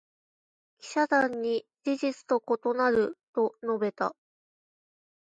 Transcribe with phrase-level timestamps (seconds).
[0.79, 4.15] 記者団に「事実と異なる」と述べた。